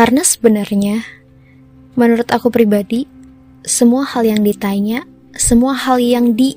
[0.00, 1.04] Karena sebenarnya
[1.92, 3.04] menurut aku pribadi
[3.68, 5.04] semua hal yang ditanya,
[5.36, 6.56] semua hal yang di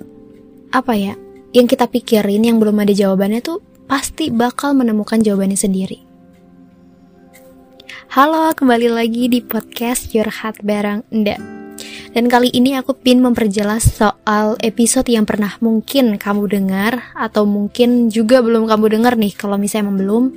[0.72, 1.20] apa ya,
[1.52, 6.08] yang kita pikirin yang belum ada jawabannya tuh pasti bakal menemukan jawabannya sendiri.
[8.16, 11.04] Halo, kembali lagi di podcast Your Heart bareng.
[12.14, 18.14] Dan kali ini aku pin memperjelas soal episode yang pernah mungkin kamu dengar atau mungkin
[18.14, 19.34] juga belum kamu dengar nih.
[19.34, 20.30] Kalau misalnya belum,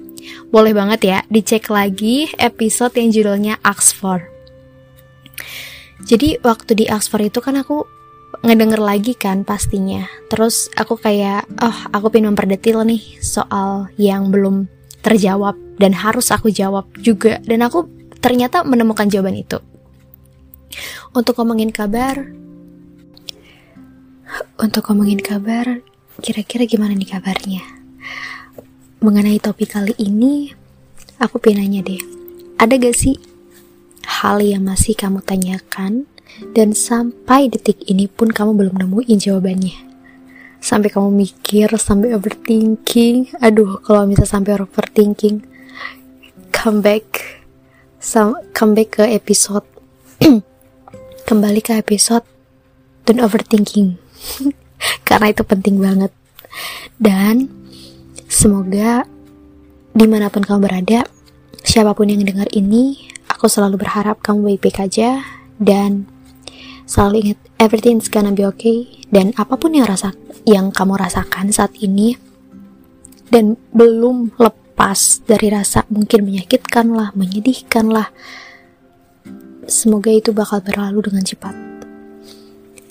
[0.49, 4.25] boleh banget ya dicek lagi episode yang judulnya Oxford.
[6.09, 7.85] Jadi waktu di Oxford itu kan aku
[8.41, 10.09] ngedenger lagi kan pastinya.
[10.33, 14.65] Terus aku kayak, oh aku pengen memperdetil nih soal yang belum
[15.05, 17.37] terjawab dan harus aku jawab juga.
[17.45, 17.85] Dan aku
[18.25, 19.61] ternyata menemukan jawaban itu.
[21.17, 22.29] Untuk ngomongin kabar,
[24.61, 25.81] untuk ngomongin kabar,
[26.21, 27.65] kira-kira gimana nih kabarnya?
[29.01, 30.51] Mengenai topik kali ini,
[31.21, 32.01] aku pengen nanya deh,
[32.57, 33.17] ada gak sih
[34.07, 36.09] hal yang masih kamu tanyakan
[36.57, 39.77] dan sampai detik ini pun kamu belum nemuin jawabannya.
[40.57, 43.39] Sampai kamu mikir, sampai overthinking.
[43.45, 45.45] Aduh, kalau bisa sampai overthinking,
[46.51, 47.39] come back,
[48.57, 49.69] come back ke episode,
[51.27, 52.23] kembali ke episode
[53.03, 53.99] dan overthinking,
[55.09, 56.15] karena itu penting banget.
[57.03, 57.51] Dan
[58.31, 59.03] semoga
[59.91, 61.03] di mana pun kamu berada,
[61.67, 65.27] siapa pun yang dengar ini, aku selalu berharap kamu baik-baik aja
[65.59, 66.07] dan
[66.87, 70.15] selalu ingat everything's gonna be okay dan apa pun yang rasa
[70.47, 72.15] yang kamu rasakan saat ini
[73.27, 78.15] dan belum lepas dari rasa mungkin menyakitkan lah, menyedihkan lah.
[79.67, 81.55] Semoga itu bakal berlalu dengan cepat.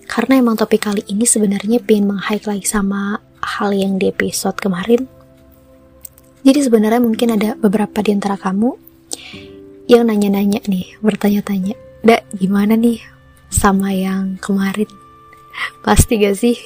[0.05, 5.07] Karena emang topik kali ini sebenarnya pengen meng-highlight sama hal yang di episode kemarin.
[6.45, 8.75] Jadi sebenarnya mungkin ada beberapa di antara kamu
[9.89, 11.73] yang nanya-nanya nih, bertanya-tanya,
[12.05, 13.01] "Dak, gimana nih
[13.55, 14.89] sama yang kemarin
[15.85, 16.57] pasti gak sih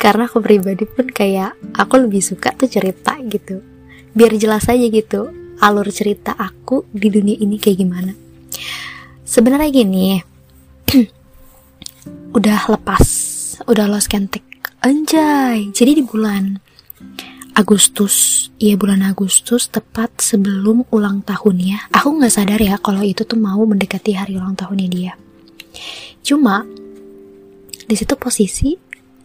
[0.00, 3.60] karena aku pribadi pun kayak aku lebih suka tuh cerita gitu
[4.16, 5.28] biar jelas aja gitu
[5.60, 8.12] alur cerita aku di dunia ini kayak gimana
[9.26, 10.22] sebenarnya gini
[12.38, 13.06] udah lepas
[13.66, 14.46] udah lost kentek
[14.80, 16.62] anjay jadi di bulan
[17.56, 21.92] Agustus Iya bulan Agustus tepat sebelum ulang tahunnya.
[21.92, 25.12] Aku gak sadar ya kalau itu tuh mau mendekati hari ulang tahunnya dia.
[26.24, 26.64] Cuma
[27.84, 28.72] di situ posisi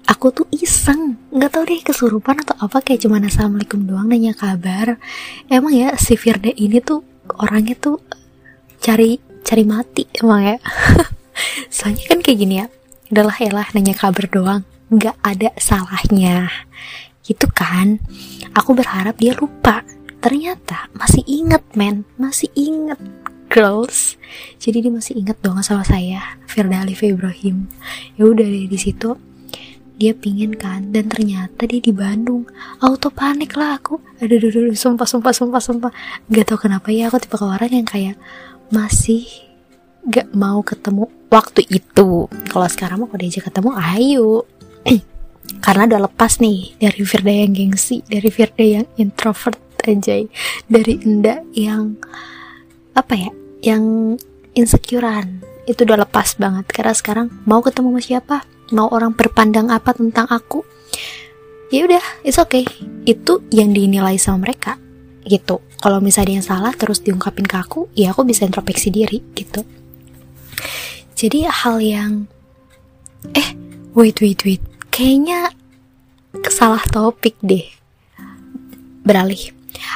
[0.04, 1.16] aku tuh iseng.
[1.32, 5.00] Nggak tahu deh kesurupan atau apa kayak cuma assalamualaikum doang nanya kabar.
[5.48, 7.08] Emang ya si Firda ini tuh
[7.40, 8.04] orangnya tuh
[8.84, 9.16] cari
[9.46, 10.58] cari mati emang ya.
[11.76, 12.68] Soalnya kan kayak gini ya
[13.12, 16.52] adalah ya lah nanya kabar doang nggak ada salahnya.
[17.24, 18.04] Gitu kan?
[18.52, 19.88] Aku berharap dia lupa.
[20.20, 22.04] Ternyata masih inget men.
[22.20, 23.00] Masih inget
[23.48, 24.20] girls.
[24.60, 27.72] Jadi dia masih ingat dong sama saya Firda Alif Ibrahim.
[28.20, 29.16] Ya udah deh di situ
[30.02, 32.50] dia pingin kan dan ternyata dia di Bandung.
[32.82, 34.02] Auto panik lah aku.
[34.18, 35.92] Aduh aduh, aduh sumpah sumpah sumpah sumpah.
[36.28, 38.18] Gak tau kenapa ya aku tipe orang yang kayak
[38.72, 39.28] masih
[40.08, 42.26] gak mau ketemu waktu itu.
[42.50, 44.30] Kalau sekarang mau kalau diajak ketemu ayo.
[45.66, 50.22] Karena udah lepas nih dari Firda yang gengsi dari Firda yang introvert aja
[50.70, 51.98] dari Enda yang
[52.94, 53.32] apa ya
[53.62, 54.16] yang
[54.54, 55.42] insecurean.
[55.70, 56.66] Itu udah lepas banget.
[56.72, 58.38] Karena sekarang mau ketemu sama siapa?
[58.72, 60.64] Mau orang berpandang apa tentang aku?
[61.72, 62.64] Ya udah it's okay.
[63.04, 64.78] Itu yang dinilai sama mereka
[65.26, 65.62] gitu.
[65.82, 69.66] Kalau misalnya yang salah terus diungkapin ke aku ya aku bisa introspeksi diri gitu.
[71.18, 72.12] Jadi hal yang
[73.38, 73.50] eh
[73.94, 74.62] wait wait wait.
[74.90, 75.54] Kayaknya
[76.50, 77.66] salah topik deh.
[79.06, 79.54] Beralih.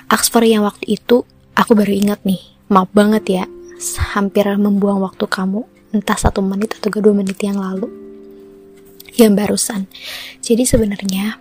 [0.10, 1.26] Oxford yang waktu itu
[1.58, 2.42] aku baru ingat nih.
[2.70, 3.44] Maaf banget ya
[4.18, 7.90] hampir membuang waktu kamu entah satu menit atau dua menit yang lalu.
[9.16, 9.82] Yang barusan.
[10.44, 11.40] Jadi sebenarnya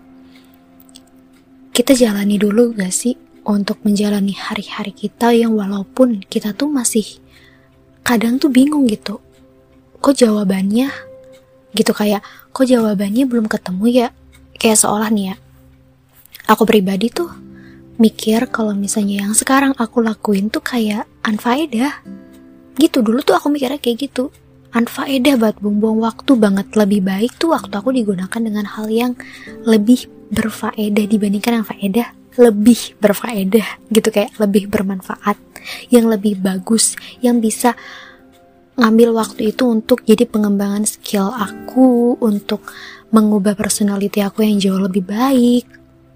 [1.75, 7.21] kita jalani dulu gak sih untuk menjalani hari-hari kita yang walaupun kita tuh masih
[8.01, 9.21] kadang tuh bingung gitu.
[10.01, 10.89] Kok jawabannya
[11.77, 14.09] gitu kayak kok jawabannya belum ketemu ya?
[14.59, 15.37] Kayak seolah nih ya
[16.49, 17.31] aku pribadi tuh
[17.97, 22.05] mikir kalau misalnya yang sekarang aku lakuin tuh kayak unfaedah
[22.77, 24.35] gitu dulu tuh aku mikirnya kayak gitu.
[24.75, 26.75] Unfaedah buat buang-buang waktu banget.
[26.75, 29.15] Lebih baik tuh waktu aku digunakan dengan hal yang
[29.63, 35.39] lebih berfaedah dibandingkan yang faedah lebih berfaedah gitu kayak lebih bermanfaat
[35.89, 37.73] yang lebih bagus yang bisa
[38.75, 42.67] ngambil waktu itu untuk jadi pengembangan skill aku untuk
[43.15, 45.65] mengubah personality aku yang jauh lebih baik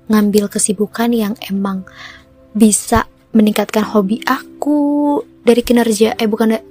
[0.08, 1.84] ngambil kesibukan yang emang
[2.56, 3.06] bisa
[3.36, 5.22] meningkatkan hobi aku.
[5.44, 6.66] Dari kinerja eh bukan da-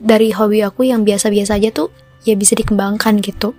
[0.00, 1.90] dari hobi aku yang biasa-biasa aja tuh
[2.24, 3.56] ya bisa dikembangkan gitu.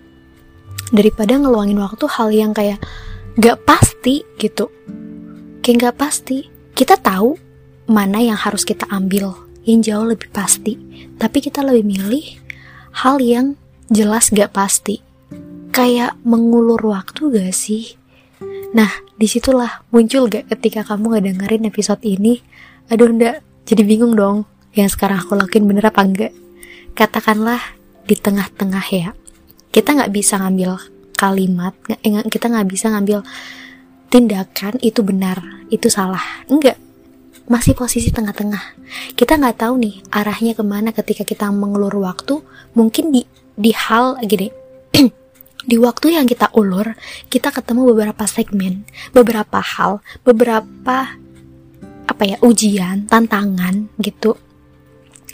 [0.94, 2.82] Daripada ngeluangin waktu hal yang kayak
[3.42, 4.70] gak pasti gitu
[5.65, 6.45] kayak gak pasti.
[6.77, 7.33] Kita tahu
[7.89, 9.33] mana yang harus kita ambil
[9.65, 10.77] yang jauh lebih pasti.
[11.17, 12.25] Tapi kita lebih milih
[13.01, 13.57] hal yang
[13.89, 15.01] jelas gak pasti.
[15.73, 17.97] Kayak mengulur waktu gak sih?
[18.77, 22.45] Nah di situlah muncul gak ketika kamu gak dengerin episode ini?
[22.94, 24.45] Aduh ndak jadi bingung dong
[24.77, 26.33] yang sekarang aku lakuin bener apa enggak
[26.94, 27.57] katakanlah
[28.06, 29.17] di tengah-tengah ya.
[29.73, 30.77] Kita nggak bisa ngambil
[31.17, 33.25] kalimat eh, kita nggak bisa ngambil
[34.15, 36.23] tindakan itu benar itu salah.
[36.47, 36.79] Enggak.
[37.51, 38.79] Masih posisi tengah-tengah.
[39.12, 42.39] Kita nggak tahu nih arahnya ke mana ketika kita mengelur waktu.
[42.79, 43.27] Mungkin di
[43.59, 44.47] di hal gini.
[45.65, 46.94] Di waktu yang kita ulur
[47.25, 48.85] kita ketemu beberapa segmen
[49.17, 51.17] beberapa hal beberapa
[52.06, 54.38] apa ya ujian tantangan gitu.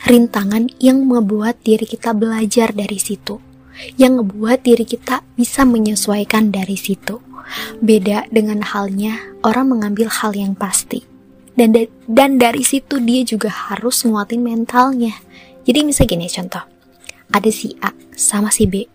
[0.07, 3.50] Rintangan yang membuat diri kita belajar dari situ
[3.97, 7.19] yang ngebuat diri kita bisa menyesuaikan dari situ.
[7.83, 11.03] Beda dengan halnya orang mengambil hal yang pasti.
[11.51, 15.11] Dan da- dan dari situ dia juga harus nguatin mentalnya.
[15.67, 16.63] Jadi misalnya gini contoh.
[17.31, 18.87] Ada si A sama si B.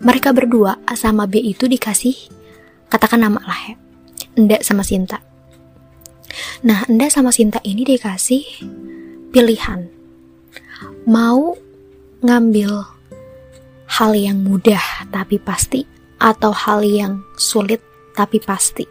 [0.00, 2.14] Mereka berdua A sama B itu dikasih
[2.88, 3.74] katakan nama lah ya
[4.38, 5.18] Nda sama Sinta.
[6.62, 8.42] Nah Nda sama Sinta ini dikasih
[9.34, 9.90] pilihan.
[11.10, 11.58] Mau
[12.22, 12.70] ngambil
[13.88, 15.84] hal yang mudah tapi pasti
[16.18, 17.82] atau hal yang sulit
[18.16, 18.86] tapi pasti.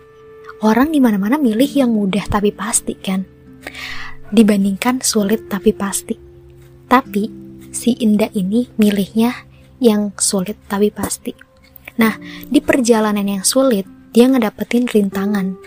[0.63, 3.25] Orang di mana-mana milih yang mudah tapi pasti kan.
[4.31, 6.15] Dibandingkan sulit tapi pasti.
[6.87, 7.23] Tapi
[7.73, 9.33] si Indah ini milihnya
[9.81, 11.35] yang sulit tapi pasti.
[11.99, 12.15] Nah,
[12.47, 15.57] di perjalanan yang sulit dia ngedapetin rintangan.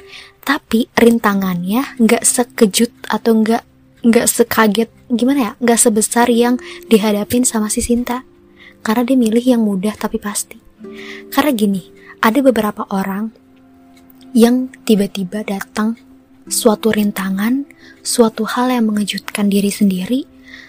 [0.46, 3.62] Tapi rintangannya nggak sekejut atau nggak
[4.06, 8.23] nggak sekaget gimana ya nggak sebesar yang dihadapin sama si Sinta
[8.87, 10.62] karena dia milih yang mudah tapi pasti.
[11.35, 11.83] Karena gini
[12.23, 13.35] ada beberapa orang
[14.31, 15.99] yang tiba-tiba datang
[16.47, 17.67] suatu rintangan
[18.06, 20.23] suatu hal yang mengejutkan diri sendiri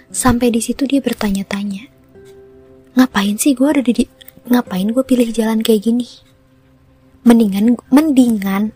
[0.10, 1.94] sampai di situ dia bertanya-tanya
[2.98, 4.10] ngapain sih gue ada di
[4.50, 6.10] ngapain gue pilih jalan kayak gini?
[7.22, 8.74] Mendingan mendingan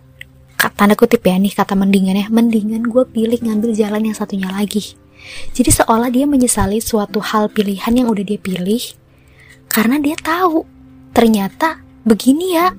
[0.78, 4.94] tanda kutip ya nih kata mendingan ya mendingan gue pilih ngambil jalan yang satunya lagi.
[5.58, 9.01] Jadi seolah dia menyesali suatu hal pilihan yang udah dia pilih
[9.72, 10.68] karena dia tahu
[11.16, 12.76] ternyata begini ya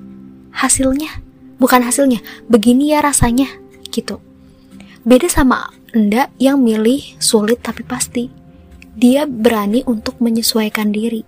[0.53, 1.09] hasilnya.
[1.57, 3.49] Bukan hasilnya begini ya rasanya
[3.89, 4.21] gitu.
[5.01, 8.29] Beda sama anda yang milih sulit tapi pasti.
[8.93, 11.25] Dia berani untuk menyesuaikan diri.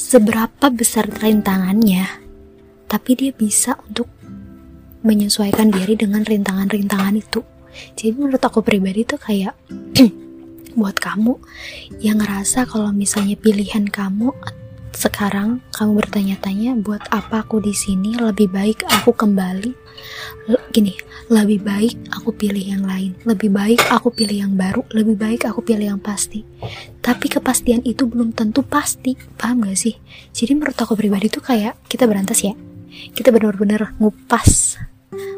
[0.00, 2.08] Seberapa besar rintangannya
[2.88, 4.08] tapi dia bisa untuk
[5.04, 7.44] menyesuaikan diri dengan rintangan-rintangan itu.
[7.92, 9.52] Jadi menurut aku pribadi tuh kayak
[10.76, 11.38] buat kamu
[12.02, 14.32] yang ngerasa kalau misalnya pilihan kamu
[14.90, 19.72] sekarang kamu bertanya-tanya buat apa aku di sini lebih baik aku kembali.
[20.74, 20.92] Gini
[21.30, 25.62] lebih baik aku pilih yang lain lebih baik aku pilih yang baru lebih baik aku
[25.62, 26.42] pilih yang pasti.
[27.00, 29.94] Tapi kepastian itu belum tentu pasti paham gak sih?
[30.34, 32.52] Jadi menurut aku pribadi tuh kayak kita berantas ya.
[33.14, 34.76] Kita benar-benar ngupas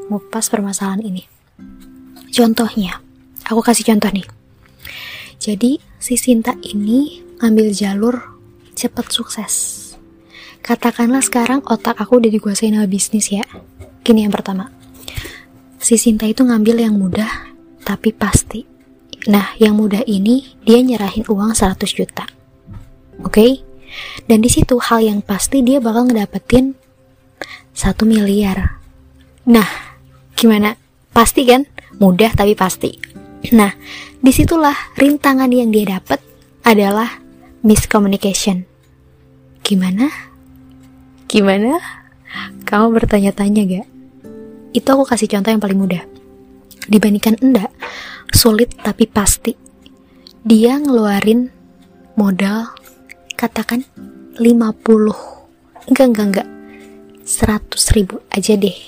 [0.09, 1.23] ngupas permasalahan ini.
[2.33, 2.99] Contohnya
[3.47, 4.42] aku kasih contoh nih
[5.43, 8.15] jadi si Sinta ini ngambil jalur
[8.79, 9.55] cepat sukses.
[10.63, 13.43] Katakanlah sekarang otak aku udah dikuasain sama bisnis ya.
[14.07, 14.71] Gini yang pertama.
[15.83, 17.27] Si Sinta itu ngambil yang mudah
[17.83, 18.63] tapi pasti.
[19.27, 22.23] Nah, yang mudah ini dia nyerahin uang 100 juta.
[23.27, 23.35] Oke?
[23.35, 23.53] Okay?
[24.31, 26.79] Dan di situ hal yang pasti dia bakal ngedapetin
[27.75, 28.79] 1 miliar.
[29.51, 29.67] Nah,
[30.39, 30.79] gimana?
[31.11, 31.67] Pasti kan?
[31.99, 32.95] Mudah tapi pasti.
[33.51, 33.75] Nah,
[34.23, 36.23] di situlah rintangan yang dia dapat
[36.63, 37.19] adalah
[37.67, 38.63] miscommunication.
[39.67, 40.07] Gimana?
[41.27, 41.83] Gimana?
[42.63, 43.87] Kamu bertanya-tanya gak?
[44.73, 46.03] Itu aku kasih contoh yang paling mudah.
[46.87, 47.75] Dibandingkan enggak,
[48.31, 49.59] sulit tapi pasti.
[50.43, 51.51] Dia ngeluarin
[52.15, 52.71] modal
[53.35, 53.83] katakan
[54.39, 56.49] 50 enggak enggak enggak
[57.27, 58.79] 100 ribu aja deh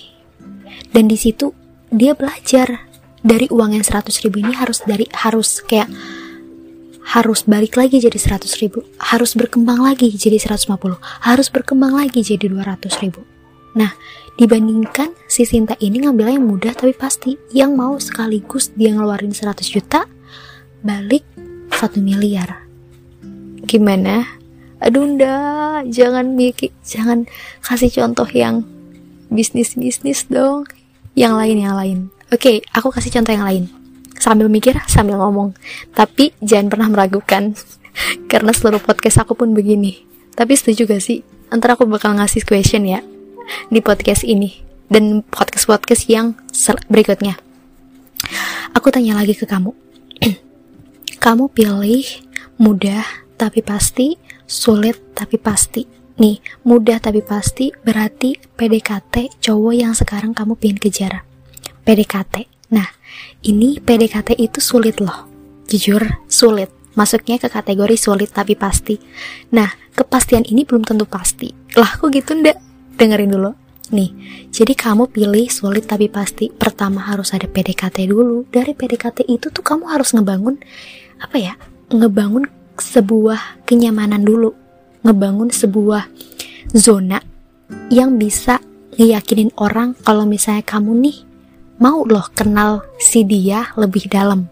[0.94, 1.50] dan di situ
[1.90, 2.86] dia belajar
[3.24, 5.88] dari uang yang 100 ribu ini harus dari harus kayak
[7.16, 8.84] harus balik lagi jadi 100 ribu.
[9.00, 13.24] Harus berkembang lagi jadi 150 harus berkembang lagi jadi 200 ribu.
[13.80, 13.96] Nah
[14.36, 17.40] dibandingkan si Sinta ini ngambilnya yang mudah tapi pasti.
[17.48, 20.04] Yang mau sekaligus dia ngeluarin 100 juta
[20.84, 21.24] balik
[21.72, 22.68] 1 miliar.
[23.64, 24.28] Gimana?
[24.84, 27.24] Aduh ndak jangan mikir jangan
[27.64, 28.68] kasih contoh yang
[29.32, 30.68] bisnis bisnis dong.
[31.16, 32.00] Yang lain yang lain
[32.34, 33.64] oke aku kasih contoh yang lain.
[34.18, 35.54] Sambil mikir sambil ngomong.
[35.94, 37.54] Tapi jangan pernah meragukan.
[38.30, 40.02] Karena seluruh podcast aku pun begini.
[40.34, 41.22] Tapi setuju gak sih?
[41.54, 43.02] Antara aku bakal ngasih question ya.
[43.70, 44.58] Di podcast ini.
[44.90, 46.34] Dan podcast-podcast yang
[46.90, 47.38] berikutnya.
[48.74, 49.72] Aku tanya lagi ke kamu.
[51.24, 52.04] Kamu pilih
[52.60, 53.00] mudah
[53.40, 55.88] tapi pasti sulit tapi pasti.
[56.20, 56.38] Nih
[56.68, 61.33] mudah tapi pasti berarti PDKT cowok yang sekarang kamu pingin kejar
[61.84, 62.88] PDKT nah
[63.44, 65.28] ini PDKT itu sulit loh
[65.68, 68.98] jujur sulit masuknya ke kategori sulit tapi pasti.
[69.52, 71.50] Nah, kepastian ini belum tentu pasti.
[71.74, 72.58] Lah, kok gitu ndak?
[72.94, 73.50] Dengerin dulu.
[73.92, 74.10] Nih,
[74.48, 76.48] jadi kamu pilih sulit tapi pasti.
[76.48, 78.46] Pertama harus ada PDKT dulu.
[78.48, 80.56] Dari PDKT itu tuh kamu harus ngebangun
[81.20, 81.54] apa ya?
[81.92, 82.48] Ngebangun
[82.78, 84.54] sebuah kenyamanan dulu.
[85.04, 86.08] Ngebangun sebuah
[86.72, 87.20] zona
[87.92, 88.62] yang bisa
[88.96, 91.16] ngeyakinin orang kalau misalnya kamu nih
[91.84, 94.48] mau loh kenal si dia lebih dalam.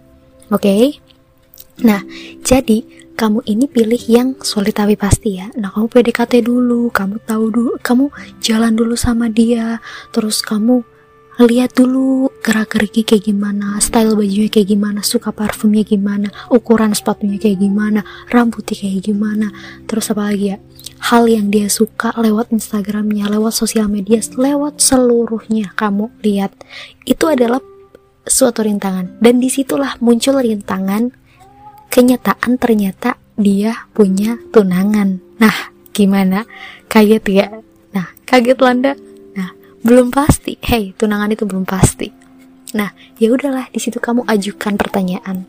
[0.53, 0.69] Oke?
[0.69, 0.85] Okay?
[1.81, 2.05] Nah,
[2.45, 2.85] jadi
[3.17, 5.49] kamu ini pilih yang solid tapi pasti ya.
[5.57, 8.13] Nah, kamu PDKT dulu, kamu tahu dulu, kamu
[8.45, 9.81] jalan dulu sama dia,
[10.13, 10.85] terus kamu
[11.41, 17.57] lihat dulu gerak-geriknya kayak gimana, style bajunya kayak gimana, suka parfumnya gimana, ukuran sepatunya kayak
[17.63, 19.49] gimana, rambutnya kayak gimana,
[19.89, 20.59] terus apa lagi ya?
[21.03, 26.53] Hal yang dia suka lewat Instagramnya, lewat sosial media, lewat seluruhnya kamu lihat.
[27.09, 27.63] Itu adalah
[28.23, 31.11] suatu rintangan dan di situlah muncul rintangan
[31.91, 35.19] kenyataan ternyata dia punya tunangan.
[35.43, 36.47] Nah, gimana?
[36.87, 37.47] Kaget ya?
[37.91, 38.93] Nah, kaget Landa?
[39.83, 40.59] Belum pasti.
[40.63, 42.15] Hey, tunangan itu belum pasti.
[42.79, 45.45] Nah, ya udahlah, di situ kamu ajukan pertanyaan.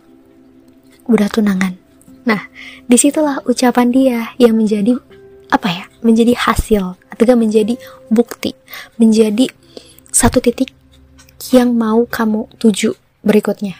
[1.06, 1.78] Udah tunangan.
[2.26, 2.50] Nah,
[2.90, 4.98] di situlah ucapan dia yang menjadi
[5.54, 5.86] apa ya?
[6.02, 7.78] Menjadi hasil atau menjadi
[8.10, 8.58] bukti,
[8.98, 9.48] menjadi
[10.10, 10.74] satu titik
[11.54, 13.78] yang mau kamu tuju berikutnya.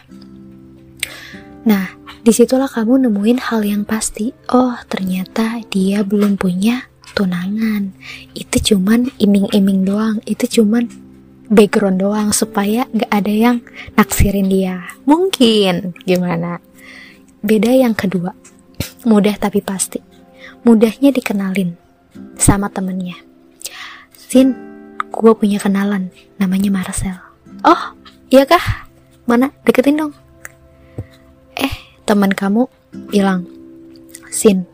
[1.64, 1.92] Nah,
[2.24, 4.32] di situlah kamu nemuin hal yang pasti.
[4.52, 7.94] Oh, ternyata dia belum punya tunangan.
[8.34, 10.18] Itu cuman iming-iming doang.
[10.26, 10.90] Itu cuman
[11.48, 13.56] background doang supaya gak ada yang
[13.94, 14.84] naksirin dia.
[15.06, 16.58] Mungkin gimana?
[17.40, 18.34] Beda yang kedua.
[19.06, 20.02] Mudah tapi pasti.
[20.66, 21.78] Mudahnya dikenalin
[22.36, 23.16] sama temennya.
[24.18, 24.52] Sin,
[25.14, 26.10] gue punya kenalan.
[26.36, 27.16] Namanya Marcel.
[27.62, 27.94] Oh,
[28.28, 28.90] iya kah?
[29.24, 29.54] Mana?
[29.64, 30.12] Deketin dong
[32.04, 32.68] teman kamu
[33.08, 33.48] bilang
[34.28, 34.68] Sin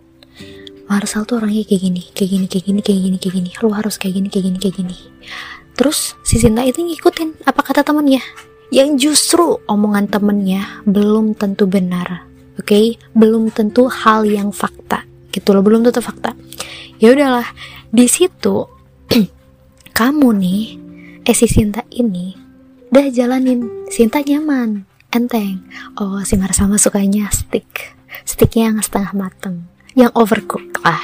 [0.91, 3.51] Marcel tuh orangnya kayak gini kayak gini kayak gini kayak gini kayak gini.
[3.63, 4.97] Lu harus kayak gini kayak gini kayak gini.
[5.79, 8.19] Terus si Sinta itu ngikutin apa kata temannya
[8.75, 12.27] yang justru omongan temennya belum tentu benar
[12.59, 12.67] oke?
[12.67, 12.99] Okay?
[13.15, 16.35] belum tentu hal yang fakta gitu loh belum tentu fakta.
[16.99, 17.47] Ya udahlah
[17.95, 18.67] di situ
[19.99, 20.63] kamu nih
[21.23, 22.35] eh si Sinta ini
[22.91, 23.87] udah jalanin.
[23.87, 24.83] Sinta nyaman
[25.15, 25.63] enteng.
[26.03, 27.95] Oh si Marsama sukanya stick.
[28.27, 31.01] Sticknya yang setengah mateng yang overcooked lah.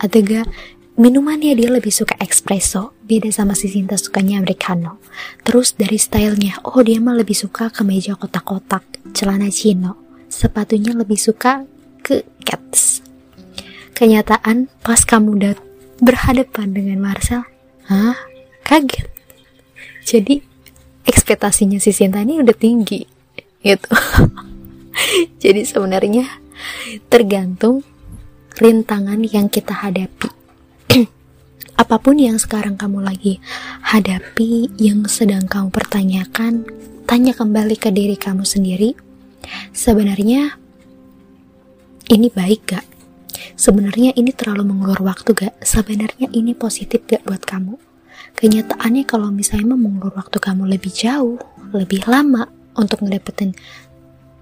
[0.00, 0.48] Atau gak
[0.96, 2.96] minumannya dia lebih suka espresso.
[3.02, 5.00] Beda sama si Sinta sukanya americano.
[5.44, 11.68] Terus dari stylenya oh dia mah lebih suka kemeja kotak-kotak celana chino sepatunya lebih suka
[12.00, 13.04] ke cats
[13.92, 15.54] kenyataan pas kamu udah
[16.00, 17.44] berhadapan dengan Marcel
[17.86, 18.16] hah?
[18.62, 19.10] Kaget.
[20.02, 20.40] Jadi
[21.04, 23.04] ekspektasinya si Sinta ini udah tinggi
[23.60, 23.90] gitu.
[25.42, 26.26] Jadi sebenarnya
[27.10, 27.84] tergantung
[28.62, 30.30] rintangan yang kita hadapi
[31.82, 33.42] apa pun yang sekarang kamu lagi
[33.82, 36.62] hadapi yang sedang kamu pertanyakan
[37.10, 38.94] tanya kembali ke diri kamu sendiri
[39.74, 40.62] sebenarnya
[42.12, 42.86] ini baik gak?
[43.56, 45.54] Sebenarnya ini terlalu mengulur waktu gak?
[45.64, 47.80] Sebenarnya ini positif gak buat kamu?
[48.36, 51.40] Kenyataannya kalau misalnya mengulur waktu kamu lebih jauh,
[51.72, 53.52] lebih lama, untuk ngedapetin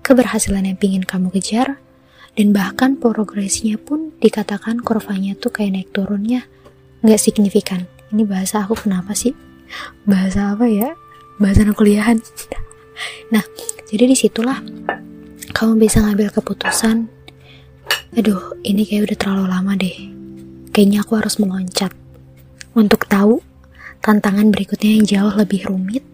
[0.06, 1.82] keberhasilan yang pingin kamu kejar
[2.38, 6.46] dan bahkan progresnya pun dikatakan kurvanya tuh kayak naik turunnya
[7.02, 7.88] nggak signifikan.
[8.10, 9.34] Ini bahasa aku kenapa sih?
[10.04, 10.94] Bahasa apa ya?
[11.40, 12.20] Bahasa anak kuliahan.
[13.32, 13.40] Nah
[13.88, 14.60] jadi di situlah
[15.56, 17.08] kamu bisa ngambil keputusan
[18.12, 19.96] aduh ini kayak udah terlalu lama deh.
[20.70, 21.96] Kayaknya aku harus meloncat.
[22.76, 23.40] Untuk tahu
[24.04, 26.04] tantangan berikutnya yang jauh lebih rumit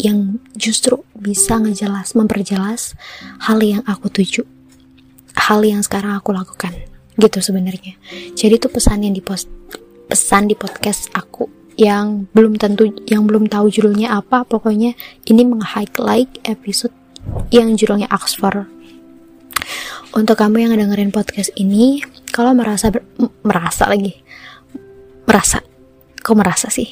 [0.00, 2.98] yang justru bisa ngejelas, memperjelas
[3.46, 4.42] hal yang aku tuju,
[5.42, 6.70] hal yang sekarang aku lakukan,
[7.18, 7.98] gitu sebenarnya.
[8.38, 9.50] Jadi itu pesan yang di post,
[10.06, 14.94] pesan di podcast aku yang belum tentu, yang belum tahu judulnya apa, pokoknya
[15.26, 16.94] ini meng-highlight episode
[17.50, 18.70] yang judulnya Oxford.
[20.12, 23.02] Untuk kamu yang dengerin podcast ini, kalau merasa ber,
[23.42, 24.12] merasa lagi,
[25.24, 25.64] merasa,
[26.20, 26.86] kok merasa sih,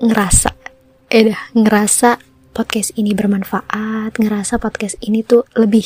[0.00, 0.50] ngerasa,
[1.12, 2.16] eh dah, ngerasa
[2.56, 5.84] podcast ini bermanfaat, ngerasa podcast ini tuh lebih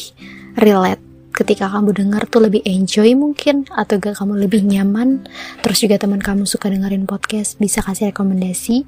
[0.55, 1.08] relate
[1.39, 5.23] ketika kamu dengar tuh lebih enjoy mungkin atau gak kamu lebih nyaman.
[5.63, 8.83] Terus juga teman kamu suka dengerin podcast bisa kasih rekomendasi.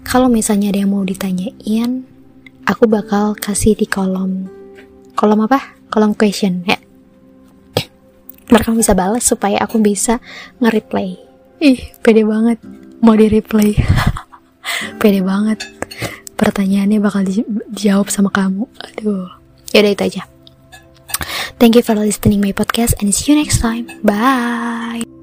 [0.00, 2.08] Kalau misalnya ada yang mau ditanyain
[2.64, 4.48] aku bakal kasih di kolom.
[5.12, 5.76] Kolom apa?
[5.92, 6.80] Kolom question ya.
[8.48, 10.22] Mereka bisa balas supaya aku bisa
[10.64, 11.20] nge-replay.
[11.60, 12.56] Ih pede banget.
[13.04, 13.76] Mau di replay
[15.02, 15.60] pede banget.
[16.40, 18.64] Pertanyaannya bakal dijawab sama kamu.
[18.80, 19.28] Aduh.
[19.74, 20.35] Ya udah itu aja
[21.58, 23.86] thank you for listening my podcast and see you next time.
[24.02, 25.15] Bye